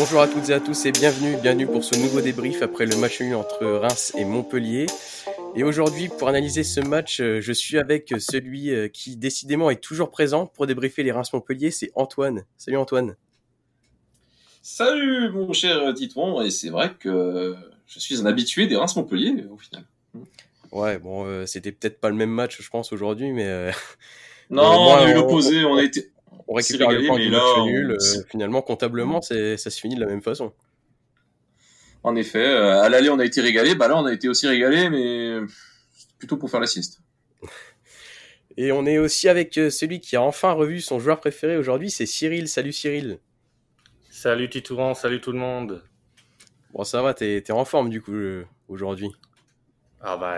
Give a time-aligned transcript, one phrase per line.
[0.00, 2.96] Bonjour à toutes et à tous et bienvenue, bienvenue pour ce nouveau débrief après le
[2.96, 4.86] match nul entre Reims et Montpellier.
[5.54, 9.76] Et aujourd'hui, pour analyser ce match, euh, je suis avec celui euh, qui décidément est
[9.76, 12.46] toujours présent pour débriefer les Reims-Montpellier, c'est Antoine.
[12.56, 13.14] Salut Antoine.
[14.62, 17.54] Salut mon cher Titouan, et c'est vrai que
[17.86, 19.84] je suis un habitué des Reims-Montpellier au final.
[20.72, 23.70] Ouais, bon, euh, c'était peut-être pas le même match, je pense, aujourd'hui, mais...
[24.48, 26.10] non, on a eu l'opposé, on a été
[26.50, 27.92] on récupère le point du match nul.
[27.92, 30.52] Euh, finalement, comptablement, ça se finit de la même façon.
[32.02, 33.76] En effet, euh, à l'aller, on a été régalé.
[33.76, 35.46] Bah là, on a été aussi régalé, mais
[36.18, 37.02] plutôt pour faire la sieste.
[38.56, 41.88] Et on est aussi avec euh, celui qui a enfin revu son joueur préféré aujourd'hui,
[41.88, 42.48] c'est Cyril.
[42.48, 43.20] Salut Cyril.
[44.10, 45.84] Salut Titouan, salut tout le monde.
[46.72, 48.16] Bon, ça va, t'es en forme du coup
[48.68, 49.10] aujourd'hui.
[50.00, 50.36] Ah bah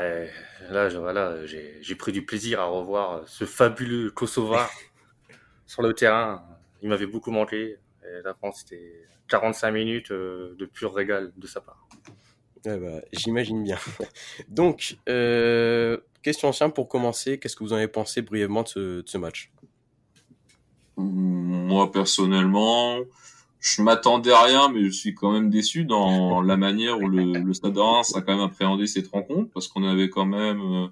[0.71, 4.71] là, voilà, j'ai pris du plaisir à revoir ce fabuleux Kosovar
[5.73, 6.43] sur le terrain,
[6.83, 7.79] il m'avait beaucoup manqué.
[8.05, 11.89] Et la France, c'était 45 minutes euh, de pur régal de sa part.
[12.63, 13.79] bah, J'imagine bien.
[14.49, 17.39] Donc, euh, question simple pour commencer.
[17.39, 19.51] Qu'est-ce que vous en avez pensé brièvement de ce, match?
[20.99, 22.99] Moi, personnellement,
[23.59, 27.51] je m'attendais à rien, mais je suis quand même déçu dans la manière où le,
[27.55, 30.89] Stade de Reims a quand même appréhendé cette rencontre, parce qu'on avait quand même euh,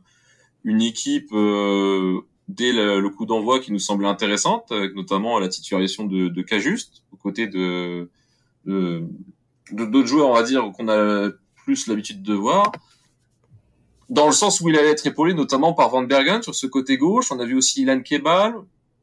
[0.64, 1.34] une équipe
[2.55, 7.03] dès le, coup d'envoi qui nous semblait intéressante, avec notamment la titularisation de, de Cajuste,
[7.12, 8.09] aux côtés de
[9.73, 11.31] d'autres joueurs, on va dire, qu'on a
[11.65, 12.73] plus l'habitude de voir.
[14.09, 16.97] Dans le sens où il allait être épaulé, notamment par Van Bergen sur ce côté
[16.97, 17.31] gauche.
[17.31, 18.55] On a vu aussi Ilan Kebal,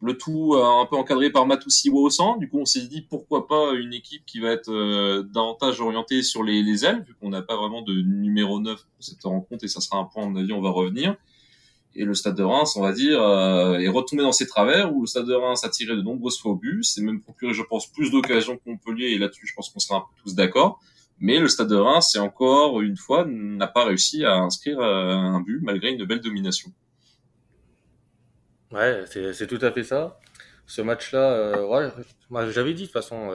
[0.02, 2.40] le tout euh, un peu encadré par Matusiwa au centre.
[2.40, 6.22] Du coup, on s'est dit pourquoi pas une équipe qui va être euh, davantage orientée
[6.24, 9.64] sur les, les ailes, vu qu'on n'a pas vraiment de numéro 9 pour cette rencontre,
[9.64, 11.16] et ça sera un point, à on va revenir
[11.98, 15.02] et le Stade de Reims, on va dire, euh, est retombé dans ses travers, où
[15.02, 17.64] le Stade de Reims a tiré de nombreuses fois au but, c'est même procuré, je
[17.64, 20.80] pense, plus d'occasions que Montpellier, et là-dessus, je pense qu'on sera un peu tous d'accord.
[21.20, 25.10] Mais le Stade de Reims, c'est encore une fois, n'a pas réussi à inscrire euh,
[25.10, 26.72] un but malgré une belle domination.
[28.72, 30.20] Ouais, c'est tout à fait ça.
[30.68, 31.90] Ce match-là, euh,
[32.52, 33.32] j'avais dit de toute façon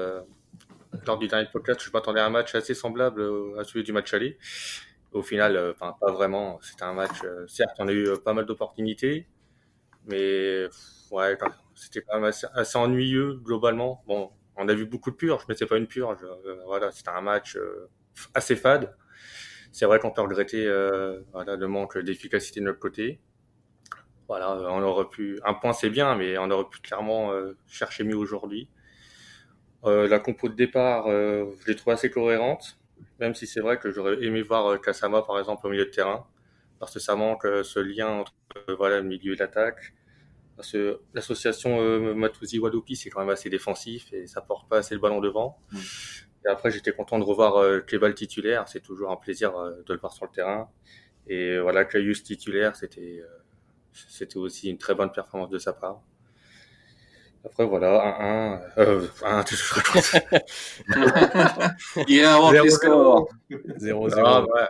[1.06, 3.24] lors du dernier podcast, je m'attendais à un match assez semblable
[3.58, 4.38] à celui du match aller.
[5.12, 6.58] Au final, euh, enfin pas vraiment.
[6.62, 7.22] C'était un match.
[7.24, 9.28] Euh, certes, on a eu euh, pas mal d'opportunités,
[10.06, 10.66] mais
[11.10, 11.36] ouais,
[11.74, 14.02] c'était quand même assez, ennuyeux globalement.
[14.06, 16.18] Bon, on a vu beaucoup de purges, mais c'est pas une purge.
[16.66, 17.58] voilà, c'était un match
[18.34, 18.94] assez fade.
[19.72, 20.66] C'est vrai qu'on peut regretter
[21.32, 23.20] voilà, le manque d'efficacité de notre côté.
[24.28, 25.40] Voilà, on aurait pu.
[25.44, 27.32] Un point, c'est bien, mais on aurait pu clairement
[27.66, 28.68] chercher mieux aujourd'hui.
[29.84, 32.81] la compo de départ, je l'ai trouvée assez cohérente.
[33.20, 35.90] Même si c'est vrai que j'aurais aimé voir euh, Kasama, par exemple, au milieu de
[35.90, 36.26] terrain,
[36.78, 38.34] parce que ça manque euh, ce lien entre
[38.68, 39.94] euh, voilà, le milieu et l'attaque.
[40.56, 44.94] Parce que l'association euh, Matuzi-Wadopi, c'est quand même assez défensif et ça porte pas assez
[44.94, 45.58] le ballon devant.
[45.70, 45.78] Mm.
[46.44, 47.80] Et après, j'étais content de revoir euh,
[48.14, 48.68] titulaire.
[48.68, 50.68] C'est toujours un plaisir de le voir sur le terrain.
[51.28, 53.22] Et voilà, Clayus titulaire, c'était
[53.92, 56.02] c'était aussi une très bonne performance de sa part.
[57.44, 58.78] Après, voilà, 1-1.
[58.78, 60.14] Euh, 1 tu te racontes.
[62.08, 63.28] Il a scores.
[63.50, 64.22] 0-0.
[64.24, 64.68] Ah, ouais.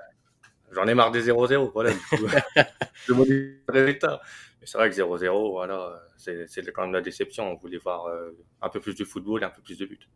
[0.73, 1.91] J'en ai marre des 0-0, voilà.
[1.93, 2.17] Du coup,
[3.07, 4.21] je me résultat.
[4.61, 7.51] Mais c'est vrai que 0-0, voilà, c'est, c'est quand même la déception.
[7.53, 8.31] On voulait voir euh,
[8.63, 10.09] un peu plus de football et un peu plus de buts.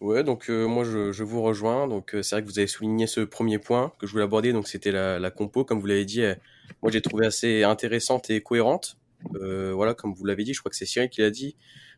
[0.00, 1.88] Ouais, donc euh, moi je, je, vous rejoins.
[1.88, 4.52] Donc euh, c'est vrai que vous avez souligné ce premier point que je voulais aborder.
[4.52, 6.22] Donc c'était la, la compo, comme vous l'avez dit.
[6.82, 8.96] moi j'ai trouvé assez intéressante et cohérente.
[9.36, 11.56] Euh, voilà, comme vous l'avez dit, je crois que c'est Cyril qui l'a dit.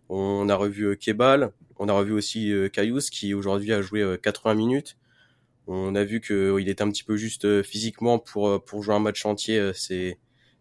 [0.08, 4.54] On a revu euh, Kebal, on a revu aussi euh, qui aujourd'hui a joué 80
[4.54, 4.96] minutes.
[5.66, 9.24] On a vu qu'il était un petit peu juste physiquement pour pour jouer un match
[9.24, 10.18] entier ces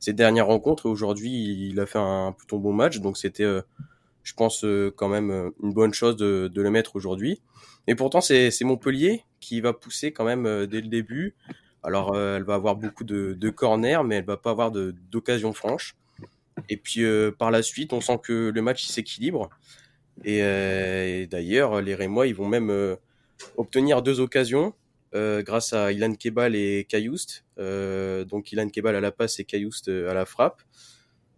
[0.08, 0.88] dernières rencontres.
[0.88, 3.48] Aujourd'hui, il a fait un plutôt bon match, donc c'était,
[4.24, 4.64] je pense,
[4.96, 7.42] quand même une bonne chose de, de le mettre aujourd'hui.
[7.88, 11.36] Et pourtant, c'est Montpellier qui va pousser quand même dès le début.
[11.82, 15.96] Alors, elle va avoir beaucoup de, de corners, mais elle va pas avoir d'occasion franche.
[16.70, 19.50] Et puis euh, par la suite, on sent que le match s'équilibre.
[20.24, 22.96] Et, euh, et d'ailleurs, les Rémois, ils vont même euh,
[23.58, 24.74] obtenir deux occasions
[25.14, 27.44] grâce à Ilan Kebal et Cayoust.
[27.58, 30.62] donc Ilan Kebal à la passe et Cayoust à la frappe.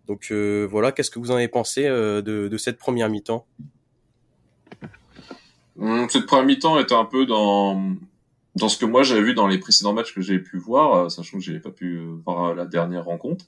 [0.05, 3.47] Donc voilà, qu'est-ce que vous en avez pensé de, cette première mi-temps?
[5.79, 7.95] Hum, Cette première mi-temps était un peu dans
[8.55, 11.37] dans ce que moi j'avais vu dans les précédents matchs que j'ai pu voir, sachant
[11.37, 13.45] que j'ai pas pu voir la dernière rencontre.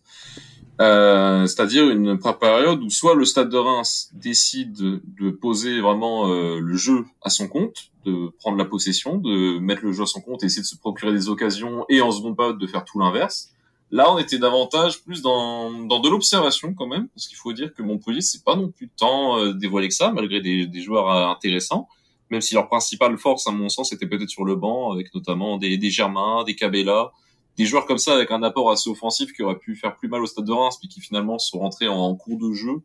[0.82, 6.60] Euh, c'est-à-dire une période où soit le Stade de Reims décide de, poser vraiment euh,
[6.60, 10.22] le jeu à son compte, de prendre la possession, de mettre le jeu à son
[10.22, 13.00] compte, et essayer de se procurer des occasions, et en seconde période de faire tout
[13.00, 13.52] l'inverse.
[13.92, 17.74] Là, on était davantage plus dans, dans de l'observation quand même, parce qu'il faut dire
[17.74, 21.10] que Montpellier, c'est pas non plus tant euh, dévoilé que ça, malgré des, des joueurs
[21.10, 21.88] intéressants.
[22.30, 25.58] même si leur principale force, à mon sens, était peut-être sur le banc, avec notamment
[25.58, 27.12] des, des Germains, des Cabella,
[27.58, 30.22] des joueurs comme ça avec un apport assez offensif qui aurait pu faire plus mal
[30.22, 32.82] au Stade de Reims, puis qui finalement sont rentrés en, cours de jeu.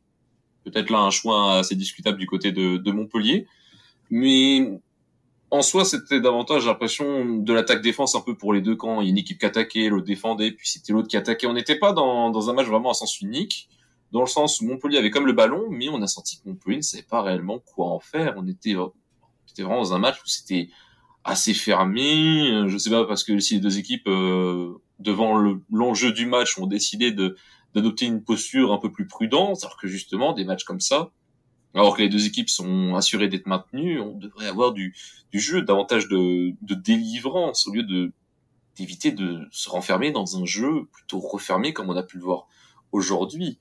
[0.64, 3.46] Peut-être là un choix assez discutable du côté de, Montpellier,
[4.10, 4.80] mais
[5.50, 9.00] en soi, c'était davantage l'impression de l'attaque-défense un peu pour les deux camps.
[9.00, 11.48] Il y a une équipe qui attaquait, l'autre défendait, puis c'était l'autre qui attaquait.
[11.48, 13.68] On n'était pas dans, un match vraiment à sens unique,
[14.12, 16.76] dans le sens où Montpellier avait comme le ballon, mais on a senti que Montpellier
[16.76, 18.34] ne savait pas réellement quoi en faire.
[18.36, 18.76] On était,
[19.46, 20.68] c'était vraiment dans un match où c'était
[21.24, 22.64] assez fermé.
[22.68, 26.66] Je sais pas parce que si les deux équipes euh, devant l'enjeu du match ont
[26.66, 27.36] décidé de
[27.74, 31.12] d'adopter une posture un peu plus prudente, alors que justement des matchs comme ça,
[31.72, 34.96] alors que les deux équipes sont assurées d'être maintenues, on devrait avoir du,
[35.30, 38.12] du jeu, davantage de, de délivrance au lieu de
[38.76, 42.46] d'éviter de se renfermer dans un jeu plutôt refermé comme on a pu le voir
[42.92, 43.58] aujourd'hui.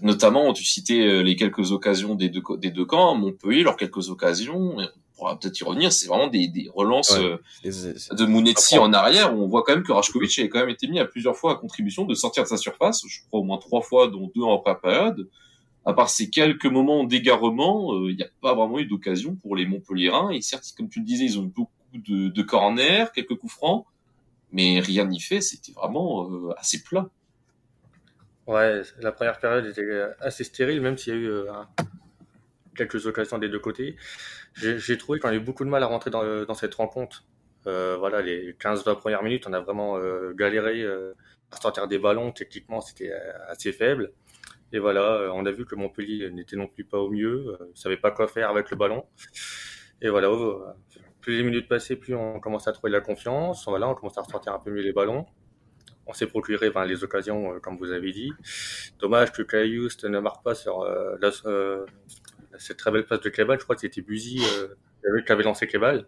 [0.00, 4.08] Notamment, tu citais euh, les quelques occasions des deux, des deux camps, Montpellier, leurs quelques
[4.08, 4.78] occasions,
[5.24, 9.42] pourra peut-être y revenir, c'est vraiment des, des relances euh, de Mounetzi en arrière où
[9.42, 11.54] on voit quand même que Rajkovic a quand même été mis à plusieurs fois à
[11.54, 14.58] contribution de sortir de sa surface, je crois au moins trois fois, dont deux en
[14.58, 15.28] période.
[15.86, 19.56] À part ces quelques moments d'égarement, euh, il n'y a pas vraiment eu d'occasion pour
[19.56, 20.30] les Montpelliérains.
[20.30, 23.52] Et certes, comme tu le disais, ils ont eu beaucoup de, de corners, quelques coups
[23.52, 23.86] francs,
[24.50, 25.40] mais rien n'y fait.
[25.40, 27.08] C'était vraiment euh, assez plat.
[28.46, 29.86] Ouais, la première période était
[30.20, 31.48] assez stérile, même s'il y a eu
[32.76, 33.96] quelques occasions des deux côtés.
[34.54, 37.24] J'ai trouvé qu'on a eu beaucoup de mal à rentrer dans, dans cette rencontre.
[37.66, 41.14] Euh, voilà, les 15-20 premières minutes, on a vraiment euh, galéré euh,
[41.50, 42.32] à sortir des ballons.
[42.32, 44.12] Techniquement, c'était euh, assez faible.
[44.72, 47.74] Et voilà, euh, on a vu que Montpellier n'était non plus pas au mieux, ne
[47.74, 49.04] savait pas quoi faire avec le ballon.
[50.02, 50.28] Et voilà,
[51.20, 53.66] plus les minutes passaient, plus on commence à trouver de la confiance.
[53.66, 55.26] Voilà, on commence à ressortir un peu mieux les ballons.
[56.06, 58.30] On s'est procuré ben, les occasions, comme vous avez dit.
[58.98, 61.30] Dommage que Caillouste ne marque pas sur la,
[62.58, 65.66] cette très belle passe de Clébal, je crois que c'était Buzy euh, qui avait lancé
[65.66, 66.06] Clébal,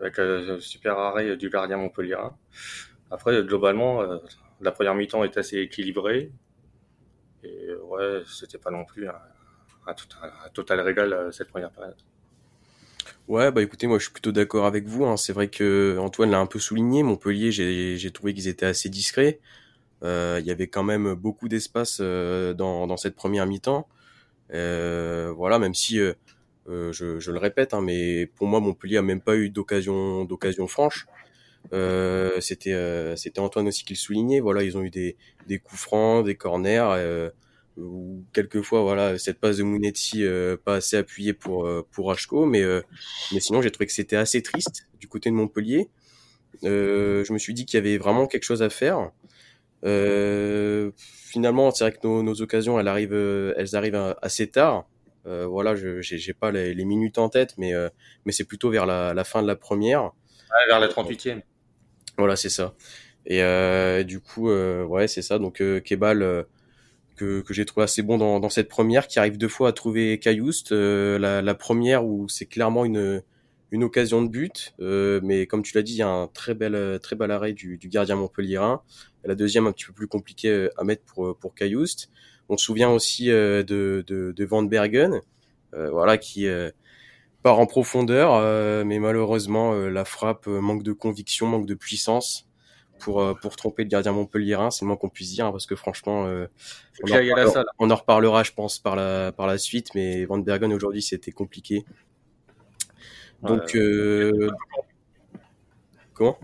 [0.00, 2.16] avec un super arrêt du gardien Montpellier.
[3.10, 4.18] Après, globalement, euh,
[4.60, 6.32] la première mi-temps est assez équilibrée.
[7.44, 9.94] Et ouais, c'était pas non plus un,
[10.54, 11.96] total régal euh, cette première période.
[13.28, 15.04] Ouais, bah écoutez, moi je suis plutôt d'accord avec vous.
[15.04, 15.16] Hein.
[15.16, 17.02] C'est vrai que Antoine l'a un peu souligné.
[17.02, 19.40] Montpellier, j'ai trouvé qu'ils étaient assez discrets.
[20.02, 23.86] Euh, il y avait quand même beaucoup d'espace euh, dans, dans, cette première mi-temps.
[24.52, 26.12] Euh, voilà, même si euh,
[26.68, 30.24] euh, je, je, le répète, hein, mais pour moi Montpellier a même pas eu d'occasion
[30.24, 31.06] d'occasion franche.
[31.72, 34.40] Euh, c'était euh, c'était Antoine aussi qui le soulignait.
[34.40, 35.16] Voilà, ils ont eu des
[35.48, 37.30] des coups francs, des corners, euh,
[37.78, 40.24] ou quelquefois voilà cette passe de Mounetti
[40.64, 42.62] pas assez appuyée pour pour Ashko, mais
[43.32, 45.88] mais sinon j'ai trouvé que c'était assez triste du côté de Montpellier.
[46.62, 49.10] je me suis dit qu'il y avait vraiment quelque chose à faire.
[49.84, 54.86] Euh, finalement, c'est vrai que nos, nos, occasions, elles arrivent, euh, elles arrivent assez tard.
[55.26, 57.88] Euh, voilà, je j'ai pas les, les, minutes en tête, mais euh,
[58.24, 60.04] mais c'est plutôt vers la, la, fin de la première.
[60.04, 61.42] Ouais, vers la 38e.
[62.18, 62.74] Voilà, c'est ça.
[63.26, 65.38] Et euh, du coup, ouais, c'est ça.
[65.38, 66.46] Donc Kebal
[67.16, 69.72] que, que j'ai trouvé assez bon dans, dans cette première, qui arrive deux fois à
[69.72, 70.72] trouver Caillouste.
[70.72, 73.22] la, la première où c'est clairement une
[73.72, 76.54] une occasion de but, euh, mais comme tu l'as dit, il y a un très
[76.54, 78.82] bel, très bel arrêt du, du gardien montpelliérain.
[79.24, 82.10] La deuxième, un petit peu plus compliquée euh, à mettre pour, euh, pour Caillouste.
[82.50, 84.04] On se souvient aussi de, de,
[84.36, 85.20] de Van Bergen,
[85.72, 86.46] voilà, qui
[87.42, 92.50] part en profondeur, mais malheureusement, la frappe manque de conviction, manque de puissance
[92.98, 95.76] pour, pour tromper le gardien montpelliérain, c'est le moins qu'on puisse dire, hein, parce que
[95.76, 100.26] franchement, on, en reparlera, on, en reparlera, je pense, par la, par la suite, mais
[100.26, 101.86] Van Bergen aujourd'hui, c'était compliqué.
[103.42, 104.50] Donc, euh...
[106.14, 106.38] comment?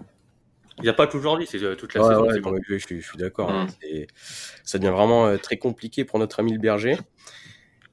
[0.78, 2.26] Il n'y a pas qu'aujourd'hui, c'est euh, toute la ouais, saison.
[2.26, 2.60] Ouais, bon.
[2.68, 3.50] je, je, suis d'accord.
[3.50, 3.66] Hein.
[3.82, 4.04] Mmh.
[4.64, 6.96] Ça devient vraiment euh, très compliqué pour notre ami le berger.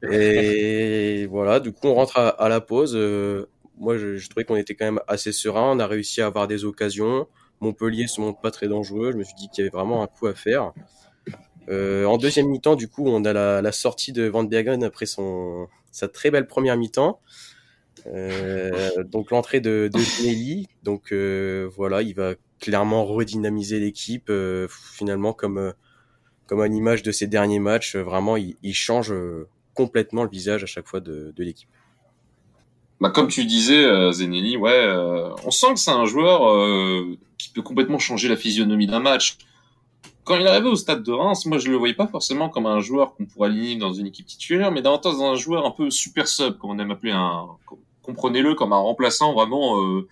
[0.03, 2.93] Et voilà, du coup, on rentre à, à la pause.
[2.95, 3.47] Euh,
[3.77, 5.71] moi, je, je trouvais qu'on était quand même assez serein.
[5.71, 7.27] On a réussi à avoir des occasions.
[7.59, 9.11] Montpellier se montre pas très dangereux.
[9.13, 10.71] Je me suis dit qu'il y avait vraiment un coup à faire.
[11.69, 15.07] Euh, en deuxième mi-temps, du coup, on a la, la sortie de Van Bergen après
[15.07, 17.19] son, sa très belle première mi-temps.
[18.07, 25.33] Euh, donc l'entrée de, de donc euh, voilà, il va clairement redynamiser l'équipe euh, finalement
[25.33, 25.73] comme
[26.47, 27.95] comme à l'image de ses derniers matchs.
[27.95, 29.11] vraiment, il, change
[29.73, 31.69] complètement le visage à chaque fois de, l'équipe.
[33.01, 34.87] Bah, comme tu disais, Zenelli, ouais,
[35.43, 36.41] on sent que c'est un joueur
[37.39, 39.39] qui peut complètement changer la physionomie d'un match.
[40.25, 42.79] Quand il arrivait au stade de Reims, moi je le voyais pas forcément comme un
[42.79, 46.27] joueur qu'on pourrait aligner dans une équipe titulaire, mais davantage un joueur un peu super
[46.27, 47.45] sub, comme on aime appeler un,
[48.01, 50.07] comprenez-le comme un remplaçant vraiment euh,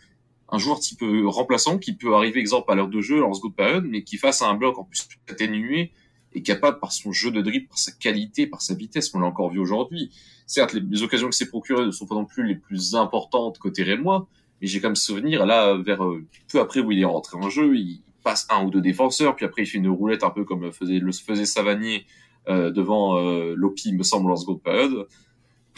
[0.50, 3.55] un joueur type euh, remplaçant qui peut arriver exemple à l'heure de jeu en seconde
[3.55, 5.91] période mais qui face à un bloc en plus atténué
[6.36, 9.27] est capable par son jeu de dribble, par sa qualité, par sa vitesse, on l'a
[9.27, 10.12] encore vu aujourd'hui.
[10.46, 13.82] Certes, les, occasions que s'est procurées ne sont pas non plus les plus importantes côté
[13.82, 14.27] rémois,
[14.62, 17.75] mais j'ai même souvenir, là, vers euh, peu après où il est rentré en jeu,
[17.75, 20.72] il passe un ou deux défenseurs, puis après il fait une roulette un peu comme
[20.72, 22.06] faisait, le faisait Savanier
[22.50, 25.08] euh, devant euh, Lopi, me semble, en seconde période.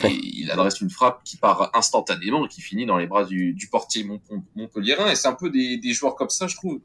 [0.04, 3.54] Et il adresse une frappe qui part instantanément et qui finit dans les bras du,
[3.54, 4.20] du portier Mont
[4.56, 5.10] Montpellierin.
[5.10, 6.82] Et c'est un peu des, des, joueurs comme ça, je trouve,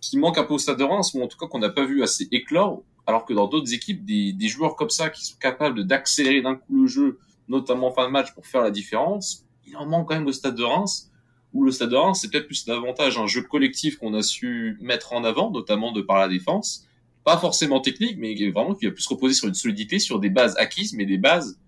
[0.00, 1.84] qui manquent un peu au stade de Reims, ou en tout cas qu'on n'a pas
[1.84, 5.36] vu assez éclore, alors que dans d'autres équipes, des, des, joueurs comme ça qui sont
[5.40, 9.44] capables d'accélérer d'un coup le jeu, notamment en fin de match, pour faire la différence,
[9.66, 11.11] il en manque quand même au stade de Reims
[11.54, 14.78] où le Stade de Reims, c'est peut-être plus davantage un jeu collectif qu'on a su
[14.80, 16.86] mettre en avant, notamment de par la défense.
[17.24, 20.56] Pas forcément technique, mais vraiment qui va plus reposer sur une solidité, sur des bases
[20.56, 21.58] acquises, mais des bases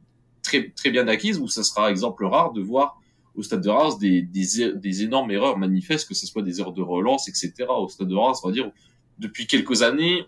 [0.42, 3.00] très, très bien acquises, où ça sera exemple rare de voir
[3.36, 6.72] au Stade de Reims des, des, des énormes erreurs manifestes, que ce soit des erreurs
[6.72, 7.52] de relance, etc.
[7.68, 8.70] Au Stade de Reims, on va dire,
[9.18, 10.24] depuis quelques années,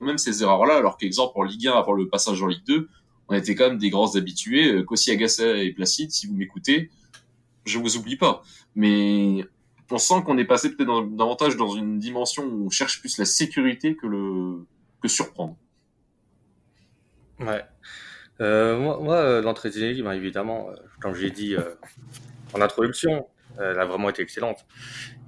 [0.00, 2.88] même ces erreurs-là, alors qu'exemple en Ligue 1 avant le passage en Ligue 2,
[3.28, 4.84] on était quand même des grands habitués.
[4.84, 6.90] Kossi Agassa et Placide, si vous m'écoutez,
[7.68, 8.42] je vous oublie pas.
[8.74, 9.44] Mais
[9.90, 13.24] on sent qu'on est passé peut-être davantage dans une dimension où on cherche plus la
[13.24, 14.66] sécurité que le
[15.00, 15.56] que surprendre.
[17.40, 17.64] Ouais.
[18.40, 21.56] Euh, moi, euh, l'entrée de ben, évidemment, euh, comme j'ai dit
[22.54, 23.26] en introduction,
[23.58, 24.66] elle a vraiment été excellente.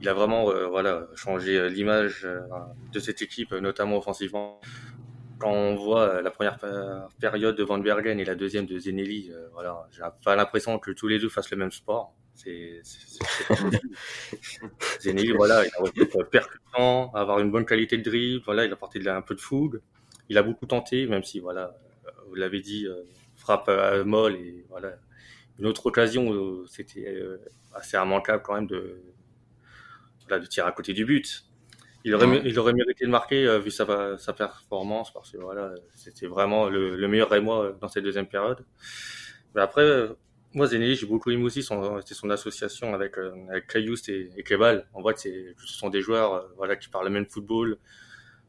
[0.00, 2.26] Il a vraiment voilà, changé l'image
[2.92, 4.60] de cette équipe, notamment offensivement.
[5.38, 6.58] Quand on voit la première
[7.18, 11.08] période de Van Bergen et la deuxième de Zenelli, voilà, j'ai pas l'impression que tous
[11.08, 12.14] les deux fassent le même sport.
[12.34, 12.80] C'est,
[15.00, 15.70] Zenelli, voilà, il
[16.20, 19.40] a percutant, avoir une bonne qualité de dribble, voilà, il a porté un peu de
[19.40, 19.80] fougue.
[20.28, 21.76] Il a beaucoup tenté, même si, voilà,
[22.28, 23.02] vous l'avez dit, euh,
[23.36, 24.96] frappe à molle et voilà.
[25.58, 27.38] Une autre occasion, euh, c'était euh,
[27.74, 29.02] assez immanquable quand même de,
[30.26, 31.44] voilà, de tirer à côté du but.
[32.04, 36.26] Il aurait, il aurait mérité de marquer vu sa, sa performance parce que voilà, c'était
[36.26, 38.64] vraiment le, le meilleur Rémois dans cette deuxième période.
[39.54, 40.08] Mais après,
[40.52, 44.86] moi, Zenelli, j'ai beaucoup aimé aussi son, son association avec, euh, avec et, et Kebal.
[44.94, 47.78] On voit que ce sont des joueurs euh, voilà, qui parlent le même football.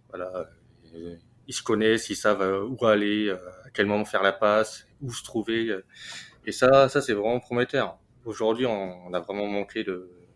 [0.10, 0.50] Voilà,
[1.48, 5.14] ils se connaissent, ils savent euh, où aller, à quel moment faire la passe, où
[5.14, 5.76] se trouver.
[6.46, 8.00] Et ça, ça c'est vraiment prometteur.
[8.26, 9.86] Aujourd'hui, on, on, a vraiment manqué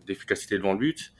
[0.06, 1.14] d'efficacité devant le but.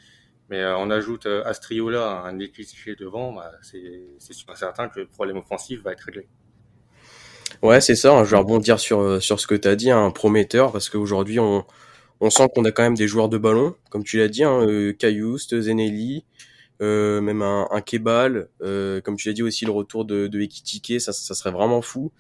[0.50, 5.08] Mais on ajoute à ce trio-là un équipier devant, bah, c'est sûr certain que le
[5.08, 6.28] problème offensif va être réglé.
[7.62, 8.24] Ouais, c'est ça.
[8.24, 11.40] Je vais rebondir sur, euh, sur ce que tu as dit, un prometteur, parce qu'aujourd'hui,
[11.40, 11.66] on,
[12.22, 14.62] on sent qu'on a quand même des joueurs de ballon, comme tu l'as dit, hein,
[14.62, 14.94] euh,
[15.62, 16.26] Zenelli,
[16.82, 20.42] euh, même un, un Kebal, euh, comme tu l'as dit aussi, le retour de, de
[20.42, 22.12] Ekitike, ça, ça serait vraiment fou.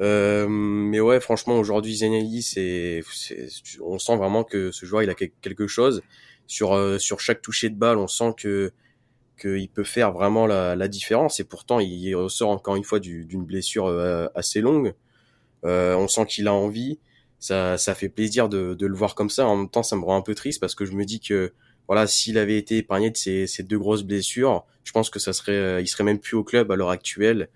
[0.00, 3.02] Euh, mais ouais, franchement, aujourd'hui, Zenelli, c'est,
[3.82, 6.02] on sent vraiment que ce joueur, il a quelque chose.
[6.48, 8.72] Sur, euh, sur chaque toucher de balle, on sent que
[9.42, 11.40] qu'il peut faire vraiment la, la, différence.
[11.40, 14.94] Et pourtant, il ressort encore une fois d'une blessure euh, assez longue.
[15.64, 16.98] Euh, on sent qu'il a envie.
[17.38, 19.46] Ça, ça fait plaisir de, de, le voir comme ça.
[19.46, 21.52] En même temps, ça me rend un peu triste parce que je me dis que
[21.88, 25.32] voilà, s'il avait été épargné de ces, ces, deux grosses blessures, je pense que ça
[25.32, 27.48] serait, euh, il serait même plus au club à l'heure actuelle.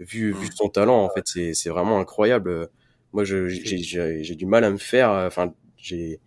[0.00, 2.68] Vu, vu son talent, en fait, c'est vraiment incroyable.
[3.12, 5.10] Moi, j'ai du mal à me faire.
[5.10, 6.20] Enfin, j'ai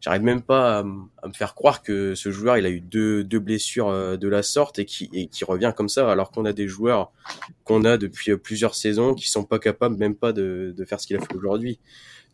[0.00, 3.38] j'arrive même pas à, me faire croire que ce joueur il a eu deux, deux
[3.38, 6.52] blessures euh, de la sorte et qui, et qui revient comme ça alors qu'on a
[6.52, 7.12] des joueurs
[7.64, 11.00] qu'on a depuis euh, plusieurs saisons qui sont pas capables même pas de, de faire
[11.00, 11.78] ce qu'il a fait aujourd'hui.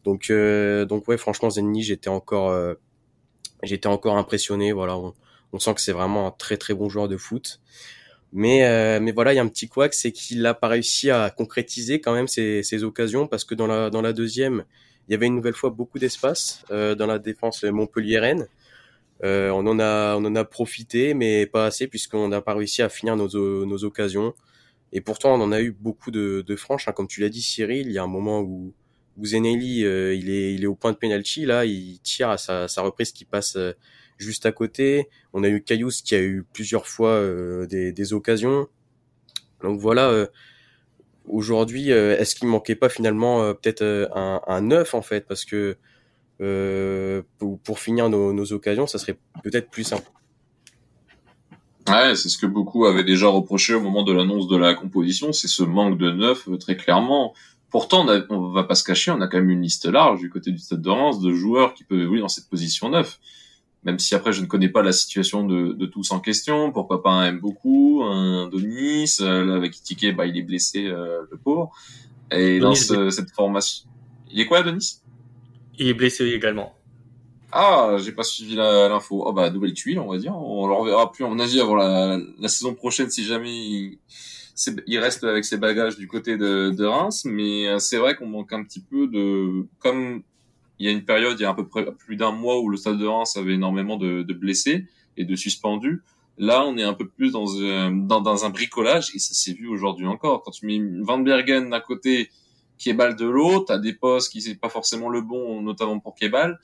[0.05, 2.75] Donc euh, donc ouais franchement Zenny j'étais encore euh,
[3.63, 4.73] j'étais encore impressionné.
[4.73, 5.15] Voilà on,
[5.53, 7.61] on sent que c'est vraiment un très très bon joueur de foot.
[8.33, 11.31] Mais mais voilà il y a un petit couac c'est qu'il a pas réussi à
[11.31, 14.65] concrétiser quand même ses, ses occasions parce que dans la dans la deuxième
[15.09, 18.47] il y avait une nouvelle fois beaucoup d'espace euh, dans la défense montpelliéraine.
[19.25, 22.83] Euh, on en a on en a profité, mais pas assez puisqu'on n'a pas réussi
[22.83, 23.29] à finir nos,
[23.65, 24.35] nos occasions.
[24.93, 26.89] Et pourtant, on en a eu beaucoup de, de franches.
[26.89, 26.93] Hein.
[26.93, 28.73] Comme tu l'as dit, Cyril, il y a un moment où,
[29.17, 31.45] où Zenelli, euh, il, est, il est au point de penalty.
[31.45, 33.73] Là, il tire à sa, sa reprise qui passe euh,
[34.19, 35.09] juste à côté.
[35.33, 38.69] On a eu Cayous qui a eu plusieurs fois euh, des, des, occasions.
[39.63, 40.29] Donc voilà,
[41.29, 45.27] aujourd'hui, euh, est-ce qu'il manquait pas finalement euh, peut-être euh, un, un neuf en fait,
[45.27, 45.77] parce que
[47.39, 50.11] pour, pour, finir nos, nos, occasions, ça serait peut-être plus simple.
[51.89, 55.33] Ouais, c'est ce que beaucoup avaient déjà reproché au moment de l'annonce de la composition,
[55.33, 57.33] c'est ce manque de neuf très clairement.
[57.71, 60.21] Pourtant, on, a, on va pas se cacher, on a quand même une liste large
[60.21, 63.19] du côté du Stade de Reims de joueurs qui peuvent évoluer dans cette position neuf
[63.85, 67.03] même si après je ne connais pas la situation de, de tous en question, pourquoi
[67.03, 71.23] pas un M beaucoup, un Donis, euh, là avec Itike, bah il est blessé euh,
[71.31, 71.71] le pauvre.
[72.31, 73.89] Et dans ce, cette formation,
[74.31, 75.01] il est quoi Denis
[75.79, 76.75] Il est blessé également.
[77.53, 79.23] Ah, j'ai pas suivi l'info.
[79.25, 80.37] Oh bah nouvelle tuile, on va dire.
[80.37, 83.99] On le reverra plus en avis avant la, la saison prochaine si jamais il,
[84.87, 88.27] il reste avec ses bagages du côté de, de Reims, mais euh, c'est vrai qu'on
[88.27, 90.23] manque un petit peu de, comme
[90.79, 92.69] il y a une période, il y a à peu près plus d'un mois où
[92.69, 96.03] le stade de Reims avait énormément de, de blessés et de suspendus.
[96.39, 99.55] Là, on est un peu plus dans, euh, dans, dans un bricolage et ça s'est
[99.55, 100.43] vu aujourd'hui encore.
[100.43, 102.31] Quand tu mets Van Bergen d'un côté,
[102.79, 106.59] Kebal de l'autre, t'as des postes qui c'est pas forcément le bon, notamment pour Kebal.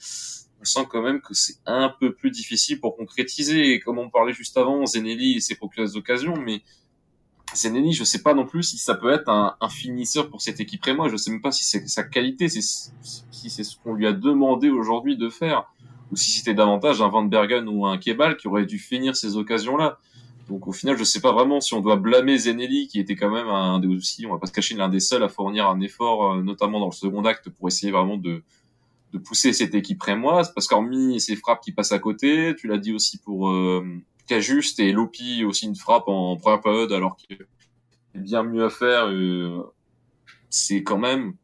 [0.60, 3.72] On sent quand même que c'est un peu plus difficile pour concrétiser.
[3.72, 6.62] Et comme on parlait juste avant, Zenelli s'est procuré des occasions, mais
[7.54, 10.60] Zenelli, je sais pas non plus si ça peut être un, un finisseur pour cette
[10.60, 11.08] équipe et moi.
[11.08, 14.70] Je sais même pas si c'est sa qualité, si c'est ce qu'on lui a demandé
[14.70, 15.72] aujourd'hui de faire
[16.10, 19.36] ou si c'était davantage un Van Bergen ou un Kebal qui aurait dû finir ces
[19.36, 19.98] occasions-là.
[20.48, 23.30] Donc au final, je sais pas vraiment si on doit blâmer Zenelli, qui était quand
[23.30, 25.80] même un des aussi, on va pas se cacher, l'un des seuls à fournir un
[25.80, 28.42] effort, euh, notamment dans le second acte, pour essayer vraiment de,
[29.12, 32.78] de pousser cette équipe rémoise, parce qu'hormis ces frappes qui passent à côté, tu l'as
[32.78, 33.86] dit aussi pour euh,
[34.26, 37.36] Cajuste et Lopi aussi une frappe en première période, alors qu'il
[38.14, 39.08] y a bien mieux à faire.
[39.08, 39.62] Euh,
[40.50, 41.34] c'est quand même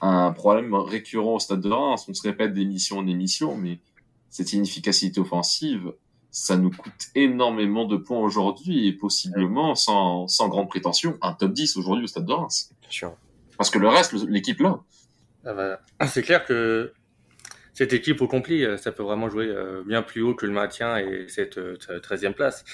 [0.00, 2.06] un problème récurrent au stade de Reims.
[2.08, 3.80] On se répète d'émission en émission, mais
[4.28, 5.92] cette inefficacité offensive,
[6.30, 11.52] ça nous coûte énormément de points aujourd'hui et possiblement sans, sans grande prétention, un top
[11.52, 12.72] 10 aujourd'hui au Stade de Reims.
[13.58, 14.80] Parce que le reste, l'équipe là.
[15.44, 16.92] Ah bah, c'est clair que
[17.72, 20.98] cette équipe au complet, ça peut vraiment jouer euh, bien plus haut que le maintien
[20.98, 22.64] et cette 13e euh, place.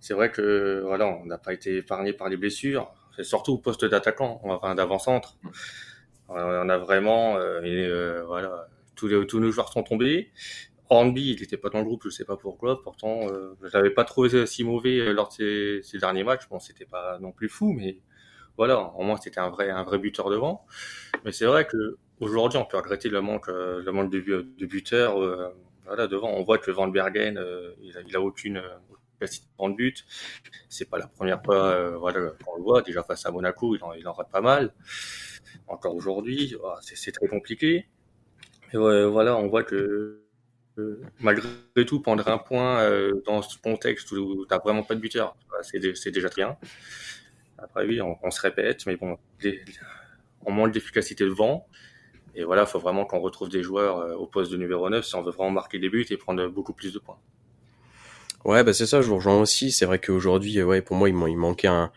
[0.00, 3.58] C'est vrai que voilà, on n'a pas été épargné par les blessures, c'est surtout au
[3.58, 5.36] poste d'attaquant, enfin d'avant-centre.
[6.28, 10.30] On a vraiment, euh, voilà, tous, les, tous nos joueurs sont tombés.
[10.88, 12.82] Hornby, il n'était pas dans le groupe, je sais pas pourquoi.
[12.82, 16.48] Pourtant, euh, je l'avais pas trouvé si mauvais euh, lors de ses, derniers matchs.
[16.48, 17.98] Bon, c'était pas non plus fou, mais
[18.56, 20.64] voilà, au moins c'était un vrai, un vrai buteur devant.
[21.24, 24.66] Mais c'est vrai que aujourd'hui, on peut regretter le manque, euh, le manque de, de
[24.66, 25.20] buteurs.
[25.22, 25.48] Euh,
[25.84, 27.40] voilà, devant, on voit que Van Bergen,
[27.80, 28.60] il, a, il a aucune
[29.20, 30.04] capacité de but.
[30.68, 32.82] C'est pas la première fois, voilà, qu'on le voit.
[32.82, 34.72] Déjà face à Monaco, il en, il en rate pas mal.
[35.68, 37.86] Encore aujourd'hui, c'est très compliqué.
[38.72, 40.26] Mais voilà, on voit que
[41.20, 41.48] malgré
[41.86, 45.36] tout, prendre un point euh, dans ce contexte où tu n'as vraiment pas de buteur,
[45.62, 46.56] c'est déjà très bien.
[47.58, 49.18] Après, oui, on, se répète, mais bon,
[50.44, 51.66] on manque d'efficacité devant.
[52.36, 55.04] Et voilà, il faut vraiment qu'on retrouve des joueurs euh, au poste de numéro 9
[55.04, 57.18] si on veut vraiment marquer des buts et prendre beaucoup plus de points.
[58.44, 59.72] Ouais, bah c'est ça, je vous rejoins aussi.
[59.72, 61.90] C'est vrai qu'aujourd'hui, ouais, pour moi, il, manquait un,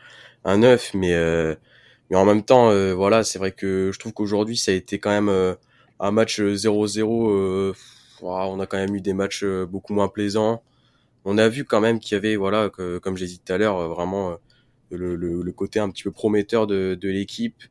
[0.45, 1.53] un 9, mais, euh,
[2.09, 5.11] mais en même temps, voilà, c'est vrai que je trouve qu'aujourd'hui, ça a été quand
[5.11, 5.55] même
[5.99, 7.75] un match 0-0
[8.21, 10.63] on a quand même eu des matchs euh, beaucoup moins plaisants.
[11.25, 13.57] On a vu quand même qu'il y avait, voilà, que, comme j'ai dit tout à
[13.57, 14.35] l'heure, euh, vraiment euh,
[14.91, 17.63] le, le, côté un petit peu prometteur de, de l'équipe.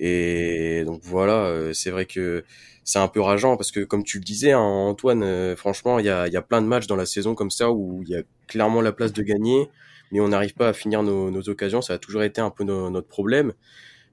[0.00, 2.44] Et donc voilà, c'est vrai que
[2.84, 6.08] c'est un peu rageant parce que comme tu le disais, hein, Antoine, franchement, il y
[6.08, 8.22] a, y a plein de matchs dans la saison comme ça où il y a
[8.46, 9.68] clairement la place de gagner,
[10.12, 11.82] mais on n'arrive pas à finir nos, nos, occasions.
[11.82, 13.52] Ça a toujours été un peu notre problème.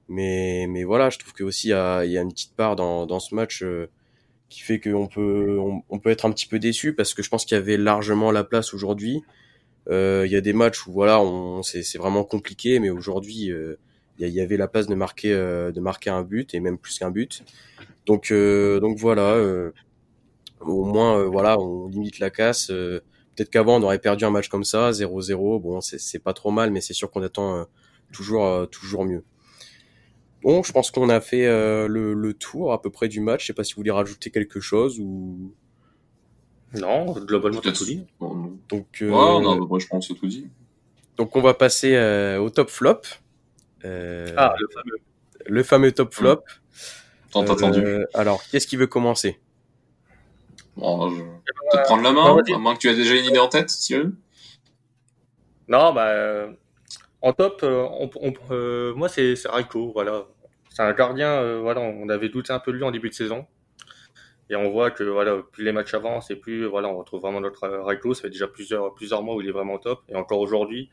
[0.08, 2.76] Mais, mais voilà, je trouve que aussi il y a, y a une petite part
[2.76, 3.64] dans, dans ce match
[4.48, 7.44] qui fait qu'on peut on, peut être un petit peu déçu parce que je pense
[7.44, 9.22] qu'il y avait largement la place aujourd'hui.
[9.88, 13.78] Euh, il y a des matchs où voilà, on c'est vraiment compliqué, mais aujourd'hui euh,
[14.18, 16.98] il y, avait la place de marquer euh, de marquer un but et même plus
[16.98, 17.44] qu'un but.
[18.06, 19.36] Donc donc voilà,
[20.60, 22.68] au moins voilà, on limite la casse.
[22.68, 25.60] Peut-être qu'avant on aurait perdu un match comme ça, 0-0.
[25.60, 27.66] Bon, c'est pas trop mal, mais c'est sûr qu'on attend
[28.12, 29.24] toujours toujours mieux.
[30.46, 33.42] Bon, je pense qu'on a fait euh, le, tour à peu près du match.
[33.42, 35.52] Je sais pas si vous voulez rajouter quelque chose ou.
[36.72, 38.04] Non, globalement, t'as tout dit.
[38.20, 39.10] Donc, euh...
[39.10, 40.46] ouais, non, moi, je pense que tout dit.
[41.16, 43.00] Donc, on va passer euh, au top flop.
[43.86, 44.96] Euh, ah, le fameux.
[45.46, 46.42] Le fameux top flop.
[47.30, 48.04] Tant attendu.
[48.14, 49.40] Alors, qu'est-ce qui veut commencer?
[50.76, 53.38] Bon, je vais peut-être prendre la main, à moins que tu aies déjà une idée
[53.38, 54.12] en tête, Cyril.
[55.68, 56.48] Non, bah,
[57.22, 58.10] en top, on,
[58.94, 60.26] moi, c'est Raiko, voilà
[60.76, 63.14] c'est un gardien, euh, voilà, on avait douté un peu de lui en début de
[63.14, 63.46] saison.
[64.50, 67.40] Et on voit que voilà, plus les matchs avancent et plus voilà, on retrouve vraiment
[67.40, 68.12] notre euh, Raiko.
[68.12, 70.02] Ça fait déjà plusieurs, plusieurs mois où il est vraiment top.
[70.10, 70.90] Et encore aujourd'hui,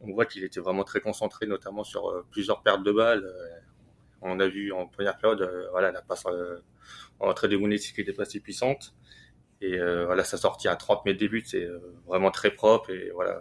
[0.00, 3.24] on voit qu'il était vraiment très concentré, notamment sur euh, plusieurs pertes de balles.
[4.22, 8.24] on a vu en première période, voilà, la passe en entrée de qui était pas
[8.24, 8.94] si puissante.
[9.62, 11.68] Et voilà, sa sortie à 30 mètres début, c'est
[12.06, 13.40] vraiment très propre et voilà,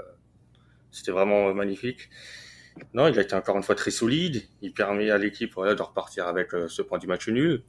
[0.91, 2.09] c'était vraiment magnifique.
[2.93, 4.43] Non, il a été encore une fois très solide.
[4.61, 7.63] Il permet à l'équipe voilà, de repartir avec euh, ce point du match nul.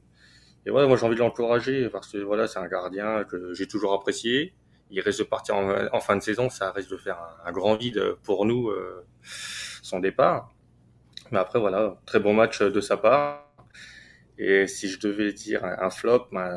[0.66, 3.68] Et voilà, moi j'ai envie de l'encourager parce que voilà, c'est un gardien que j'ai
[3.68, 4.54] toujours apprécié.
[4.90, 8.14] Il reste de partir en, fin de saison, ça risque de faire un, grand vide
[8.22, 9.04] pour nous euh,
[9.82, 10.52] son départ.
[11.32, 13.52] Mais après voilà, très bon match de sa part.
[14.38, 16.54] Et si je devais dire un, flop, bah,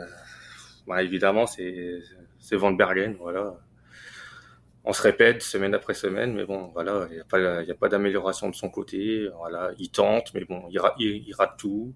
[0.86, 2.02] bah, évidemment c'est
[2.52, 3.58] Van Bergen, voilà
[4.90, 8.50] on se répète semaine après semaine, mais bon, voilà, il n'y a pas, pas d'amélioration
[8.50, 9.28] de son côté.
[9.38, 11.94] Voilà, il tente, mais bon, il, il, rate tout.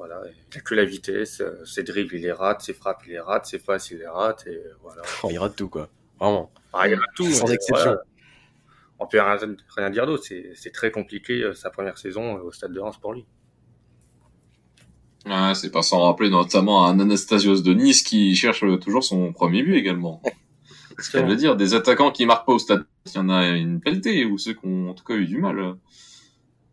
[0.00, 3.20] Voilà, il a que la vitesse, ses dribbles, il les rate, ses frappes, il les
[3.20, 5.02] rate, ses passes, il les rate, et voilà.
[5.22, 5.90] Oh, il rate tout, quoi.
[6.18, 6.50] Vraiment.
[6.72, 7.30] Ah, il rate tout.
[7.30, 7.98] Sans exception.
[8.98, 9.36] On peut rien,
[9.76, 10.24] rien dire d'autre.
[10.54, 13.26] C'est très compliqué, euh, sa première saison euh, au Stade de Reims pour lui.
[15.26, 19.62] Ah, c'est pas sans rappeler notamment un Anastasios de Nice qui cherche toujours son premier
[19.62, 20.22] but également.
[20.98, 23.48] Ce qu'elle veut dire, des attaquants qui marquent pas au stade, il y en a
[23.48, 25.76] une pelletée, ou ceux qui ont en tout cas eu du mal.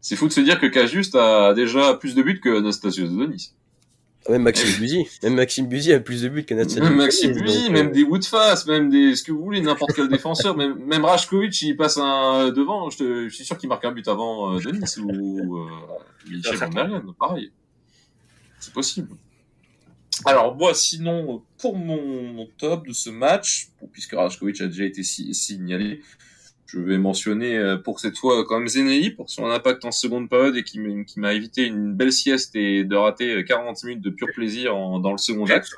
[0.01, 3.25] C'est fou de se dire que Cajuste a déjà plus de buts que Anastasios de
[3.25, 3.53] Nice.
[4.27, 6.83] Ah, même Maxime Buzy, même Maxime Buzy a plus de buts qu'Anastasios.
[6.83, 10.09] Même Maxime Buzy, même euh, des Woodface, même des ce que vous voulez, n'importe quel
[10.09, 13.91] défenseur, même même Rajkovic, il passe un devant, je, je suis sûr qu'il marque un
[13.91, 15.69] but avant euh, de Nice ou euh,
[16.29, 17.51] Michel Van pareil.
[18.59, 19.09] C'est possible.
[20.25, 26.01] Alors moi, sinon, pour mon, top de ce match, puisque Rajkovic a déjà été signalé,
[26.67, 30.55] je vais mentionner euh, pour cette fois quand même pour son impact en seconde période
[30.55, 30.79] et qui
[31.17, 35.17] m'a évité une belle sieste et de rater 40 minutes de pur plaisir dans le
[35.17, 35.71] second acte.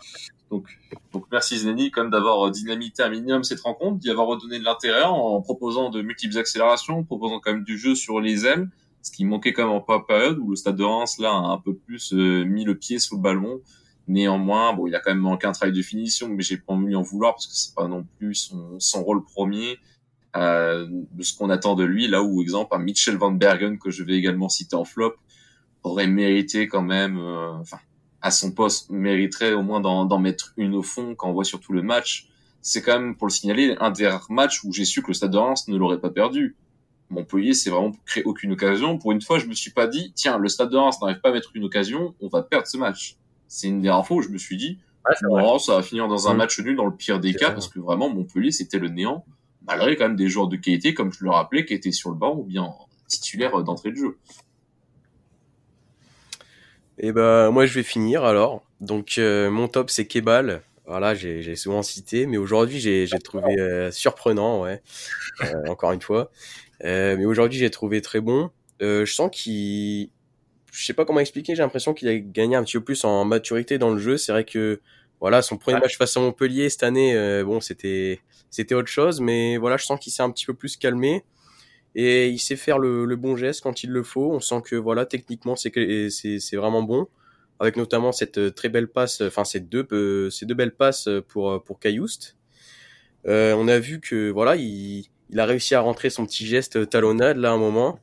[0.49, 0.65] Donc,
[1.13, 4.63] donc merci Zenei quand même d'avoir dynamité un minimum cette rencontre, d'y avoir redonné de
[4.63, 8.67] l'intérêt en proposant de multiples accélérations, en proposant quand même du jeu sur les ailes,
[9.03, 11.59] ce qui manquait quand même en période où le stade de Reims là a un
[11.59, 13.61] peu plus euh, mis le pied sous le ballon
[14.09, 16.95] Néanmoins, bon, il a quand même manqué un travail de finition, mais j'ai pas envie
[16.95, 19.75] en vouloir parce que c'est pas non plus son, son rôle premier euh,
[20.35, 22.07] de ce qu'on attend de lui.
[22.07, 25.15] Là où, exemple, un Mitchell Van Bergen que je vais également citer en flop
[25.83, 27.79] aurait mérité quand même, euh, enfin,
[28.21, 31.73] à son poste, mériterait au moins d'en mettre une au fond quand on voit surtout
[31.73, 32.27] le match.
[32.61, 35.13] C'est quand même, pour le signaler, un des rares matchs où j'ai su que le
[35.13, 36.57] Stade de Reims ne l'aurait pas perdu.
[37.09, 38.97] Montpellier, c'est vraiment créé aucune occasion.
[38.97, 41.29] Pour une fois, je me suis pas dit, tiens, le Stade de Reims n'arrive pas
[41.29, 43.17] à mettre une occasion, on va perdre ce match
[43.49, 44.77] c'est une des infos où je me suis dit,
[45.59, 46.37] ça va finir dans un mm.
[46.37, 49.25] match nul dans le pire des cas, parce que vraiment, Montpellier, c'était le néant,
[49.69, 52.15] malgré quand même des joueurs de qualité, comme je le rappelais, qui étaient sur le
[52.15, 52.73] banc ou bien
[53.07, 54.17] titulaires d'entrée de jeu.
[56.97, 58.61] Et eh ben, moi, je vais finir alors.
[58.81, 60.61] Donc, euh, mon top, c'est Kebal.
[60.85, 64.81] Voilà, j'ai souvent cité, mais aujourd'hui, j'ai trouvé euh, surprenant, ouais,
[65.43, 66.31] euh, encore une fois.
[66.83, 68.49] mais aujourd'hui, j'ai trouvé très bon.
[68.81, 70.09] je sens qu'il
[70.71, 73.25] je sais pas comment expliquer, j'ai l'impression qu'il a gagné un petit peu plus en
[73.25, 74.17] maturité dans le jeu.
[74.17, 74.81] C'est vrai que
[75.21, 79.21] voilà, son premier match face à Montpellier cette année, euh, bon, c'était c'était autre chose,
[79.21, 81.23] mais voilà, je sens qu'il s'est un petit peu plus calmé
[81.95, 84.31] et il sait faire le, le, bon geste quand il le faut.
[84.31, 85.71] On sent que voilà, techniquement, c'est
[86.09, 87.07] c'est c'est vraiment bon,
[87.59, 91.09] avec notamment cette euh, très belle passe, enfin ces deux euh, ces deux belles passes
[91.27, 91.79] pour pour.
[93.27, 96.89] Euh, on a vu que voilà, il il a réussi à rentrer son petit geste
[96.89, 97.99] talonnade là un moment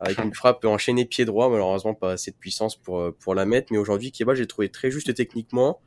[0.00, 3.68] avec une frappe enchaînée pied droit, malheureusement pas assez de puissance pour pour la mettre.
[3.72, 5.80] Mais aujourd'hui, Keba, j'ai trouvé très juste techniquement,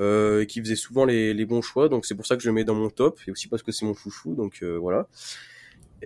[0.00, 2.54] euh, qui faisait souvent les, les bons choix, donc c'est pour ça que je le
[2.54, 5.06] mets dans mon top, et aussi parce que c'est mon chouchou, donc euh, voilà.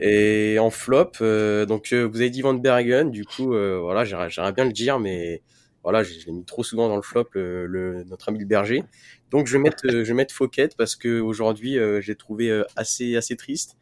[0.00, 4.64] Et en flop, euh, donc vous avez dit Van Bergen, du coup, voilà, j'aimerais bien
[4.64, 5.42] le dire, mais
[5.82, 8.82] voilà, je, l'ai mis trop souvent dans le flop, le, notre ami le berger.
[9.30, 13.36] Donc je vais mettre, je vais mettre Fouquet parce que aujourd'hui, j'ai trouvé assez assez
[13.36, 13.76] triste.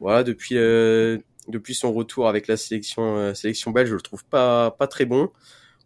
[0.00, 0.56] Voilà, depuis
[1.48, 5.06] depuis son retour avec la sélection euh, sélection belge, je le trouve pas pas très
[5.06, 5.30] bon.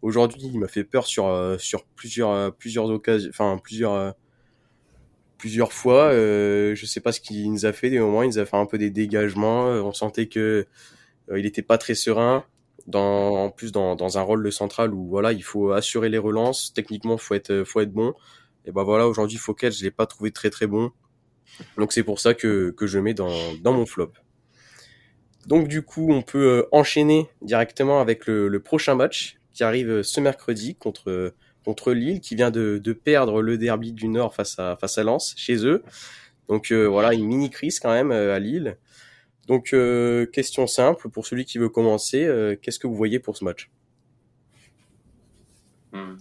[0.03, 4.13] Aujourd'hui, il m'a fait peur sur euh, sur plusieurs euh, plusieurs occasions, enfin plusieurs
[5.37, 6.11] plusieurs fois.
[6.11, 7.89] Euh, je sais pas ce qu'il nous a fait.
[7.89, 9.63] Des moments, il nous a fait un peu des dégagements.
[9.65, 10.67] On sentait que
[11.35, 12.45] il était pas très serein.
[12.85, 16.17] Dans, en plus dans, dans un rôle de central où voilà il faut assurer les
[16.17, 18.13] relances techniquement faut être faut être bon
[18.65, 20.91] et ben voilà aujourd'hui Fouquet je l'ai pas trouvé très très bon
[21.77, 24.11] donc c'est pour ça que, que je mets dans, dans mon flop
[25.47, 30.03] donc du coup, on peut euh, enchaîner directement avec le, prochain match qui arrive euh,
[30.03, 34.59] ce mercredi contre euh, contre Lille, qui vient de, perdre le derby du Nord face
[34.59, 35.81] à Lens chez eux.
[36.49, 38.77] Donc voilà, une mini crise quand même à Lille.
[39.47, 39.73] Donc
[40.33, 43.71] question simple pour celui qui veut commencer, qu'est-ce que vous voyez pour ce match?
[45.93, 46.15] Hmm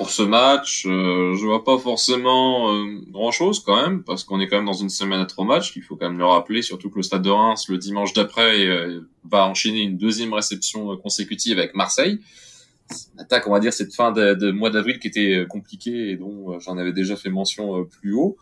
[0.00, 4.40] pour ce match, euh, je vois pas forcément euh, grand chose quand même, parce qu'on
[4.40, 6.62] est quand même dans une semaine à trois matchs, qu'il faut quand même le rappeler,
[6.62, 10.96] surtout que le Stade de Reims, le dimanche d'après, euh, va enchaîner une deuxième réception
[10.96, 12.18] consécutive avec Marseille.
[13.18, 16.58] Attaque, on va dire, cette fin de, de mois d'avril qui était compliquée et dont
[16.60, 18.38] j'en avais déjà fait mention plus haut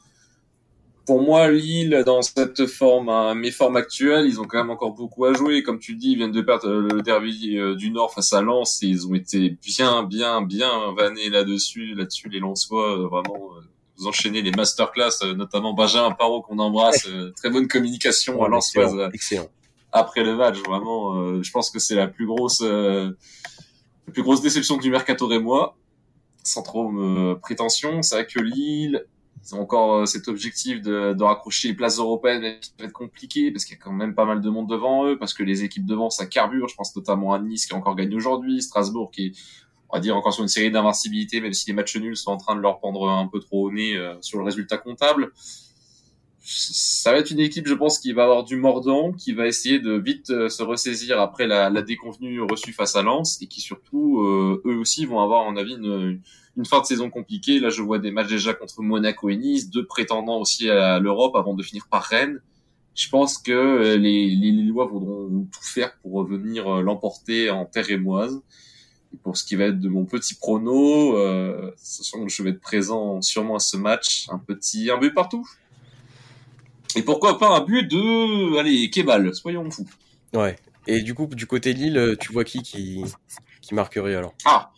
[1.08, 4.92] pour moi, Lille, dans cette forme, hein, mes formes actuelles, ils ont quand même encore
[4.92, 5.62] beaucoup à jouer.
[5.62, 8.82] Comme tu dis, ils viennent de perdre le derby euh, du Nord face à Lens
[8.82, 11.94] et ils ont été bien, bien, bien vannés là-dessus.
[11.94, 13.62] Là-dessus, les Lensois, euh, vraiment, euh,
[13.96, 17.08] vous enchaînez les masterclass, notamment Benjamin Parot qu'on embrasse.
[17.36, 18.94] très bonne communication à Lensoise.
[19.14, 19.48] Excellent.
[19.92, 23.14] Après le match, vraiment, je pense que c'est la plus grosse, la
[24.12, 25.74] plus grosse déception du mercato rémois.
[26.44, 29.06] Sans trop me prétention, c'est vrai que Lille,
[29.48, 33.64] c'est encore cet objectif de, de raccrocher les places européennes qui va être compliqué parce
[33.64, 35.86] qu'il y a quand même pas mal de monde devant eux, parce que les équipes
[35.86, 36.68] devant ça carbure.
[36.68, 39.32] Je pense notamment à Nice qui a encore gagné aujourd'hui, Strasbourg qui est
[39.88, 42.36] on va dire encore sur une série d'invincibilité, même si les matchs nuls sont en
[42.36, 45.32] train de leur prendre un peu trop au nez sur le résultat comptable
[46.50, 49.80] ça va être une équipe, je pense, qui va avoir du mordant, qui va essayer
[49.80, 54.22] de vite euh, se ressaisir après la, déconvenue reçue face à Lens, et qui surtout,
[54.22, 56.22] euh, eux aussi, vont avoir, à mon avis, une,
[56.64, 57.60] fin de saison compliquée.
[57.60, 61.36] Là, je vois des matchs déjà contre Monaco et Nice, deux prétendants aussi à l'Europe
[61.36, 62.40] avant de finir par Rennes.
[62.94, 68.40] Je pense que euh, les, les voudront tout faire pour revenir l'emporter en terre émoise.
[69.12, 71.72] Et pour ce qui va être de mon petit prono, euh,
[72.26, 75.46] je vais être présent sûrement à ce match, un petit un but partout.
[76.96, 79.86] Et pourquoi pas un but de, allez, Kebal, soyons fous.
[80.34, 80.56] Ouais.
[80.86, 83.04] Et du coup, du côté de Lille, tu vois qui qui,
[83.60, 84.34] qui marquerait alors?
[84.44, 84.72] Ah.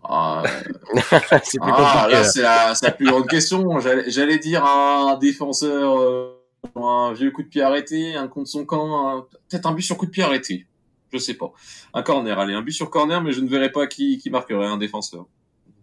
[0.10, 3.78] ah plus ah, là, c'est la, la, plus grande question.
[3.78, 6.42] J'allais dire un défenseur, euh,
[6.76, 10.06] un vieux coup de pied arrêté, un contre son camp, peut-être un but sur coup
[10.06, 10.66] de pied arrêté.
[11.12, 11.52] Je sais pas.
[11.94, 14.66] Un corner, allez, un but sur corner, mais je ne verrai pas qui, qui marquerait
[14.66, 15.26] un défenseur.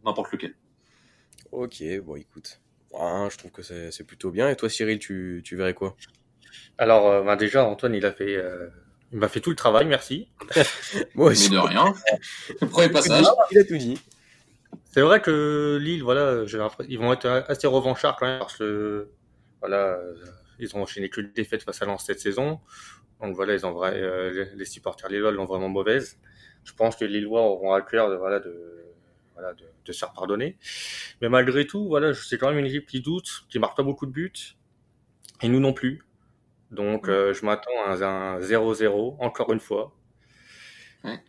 [0.04, 0.56] N'importe lequel.
[1.52, 2.60] Ok, bon, écoute
[3.30, 4.50] je trouve que c'est plutôt bien.
[4.50, 5.96] Et toi, Cyril, tu, tu verrais quoi?
[6.78, 8.68] Alors, euh, ben déjà, Antoine, il a fait, euh,
[9.12, 10.28] il m'a fait tout le travail, merci.
[11.16, 11.50] Moi aussi.
[11.50, 11.94] Mais de rien.
[12.62, 13.26] Le premier passage.
[13.52, 14.00] Il a tout dit.
[14.92, 16.44] C'est vrai que Lille, voilà,
[16.88, 19.10] ils vont être assez revanchards quand même parce que,
[19.60, 20.00] voilà,
[20.60, 22.60] ils ont enchaîné que des défaites face à Lens cette saison.
[23.22, 26.18] Donc voilà, ils ont vrai, euh, les supporters lillois l'ont vraiment mauvaise.
[26.64, 28.86] Je pense que les Lillois auront à cœur de, voilà, de,
[29.36, 30.58] voilà, de, de, se faire pardonner.
[31.22, 34.06] Mais malgré tout, voilà, c'est quand même une équipe qui doute, qui marque pas beaucoup
[34.06, 34.56] de buts,
[35.42, 36.04] et nous non plus.
[36.72, 39.94] Donc, euh, je m'attends à un 0-0, encore une fois.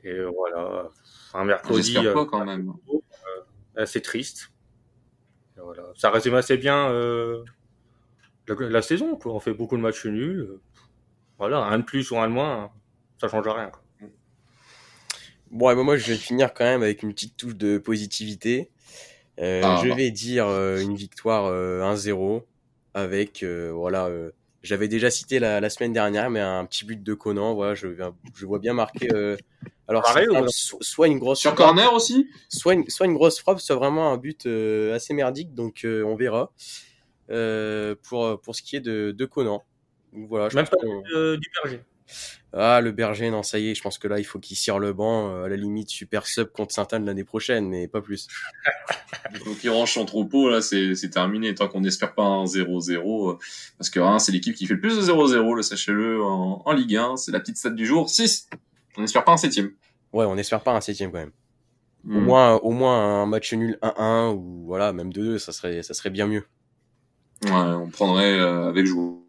[0.05, 0.89] Et voilà,
[1.35, 1.99] un mercredi.
[1.99, 2.73] Euh, quand même.
[2.89, 3.01] Euh,
[3.77, 4.51] assez triste.
[5.57, 5.83] voilà.
[5.95, 6.91] Ça résume assez bien
[8.49, 9.17] la, saison.
[9.17, 9.35] Quoi.
[9.35, 10.59] On fait beaucoup de matchs nuls.
[11.39, 12.73] Voilà, un de plus ou un de moins,
[13.21, 13.69] ça change rien.
[13.69, 13.83] Quoi.
[15.51, 18.71] Bon, et moi, je vais finir quand même avec une petite touche de positivité.
[19.41, 22.41] Euh, ah, je vais dire euh, une victoire 1-0 euh,
[22.95, 24.11] avec, voilà,
[24.63, 27.89] j'avais déjà cité la, la, semaine dernière, mais un petit but de Conan, voilà, je,
[28.35, 29.09] je vois bien marquer.
[29.87, 30.05] alors,
[30.81, 34.17] soit, une grosse sur corner aussi, soit une, soit une grosse frappe, soit vraiment un
[34.17, 36.53] but assez merdique, donc on verra.
[37.29, 39.63] pour pour ce qui est de, de Conan,
[40.13, 40.49] voilà.
[40.49, 40.79] Je Même pas
[41.37, 41.83] du berger.
[42.53, 44.79] Ah, le berger, non, ça y est, je pense que là, il faut qu'il cire
[44.79, 48.29] le banc, euh, à la limite, super sub contre Saint-Anne l'année prochaine, mais pas plus.
[49.45, 53.39] Donc, il range son troupeau, là, c'est terminé, tant qu'on n'espère pas un 0-0, euh,
[53.77, 56.73] parce que hein, c'est l'équipe qui fait le plus de 0-0, le sachez-le, en, en,
[56.73, 58.49] Ligue 1, c'est la petite stat du jour, 6.
[58.97, 59.73] On n'espère pas un septième.
[60.15, 61.33] Ouais, on n'espère pas un septième quand même.
[62.09, 62.25] Au hmm.
[62.25, 66.11] moins, au moins un match nul 1-1 ou voilà, même 2-2, ça serait, ça serait
[66.11, 66.45] bien mieux.
[67.45, 69.26] Ouais, on prendrait euh, avec joie.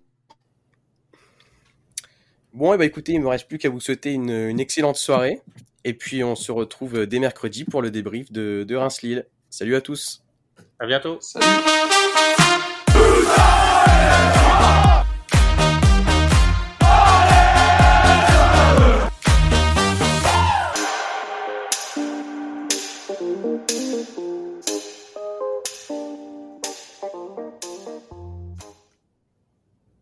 [2.58, 4.98] Bon, et eh bah ben, écoutez, il me reste plus qu'à vous souhaiter une, excellente
[4.98, 5.44] soirée.
[5.84, 9.28] Et puis on se retrouve dès mercredi pour le débrief de, de Reims-Lille.
[9.52, 10.24] Salut à tous.
[10.80, 11.20] À bientôt.
[11.22, 11.46] Salut.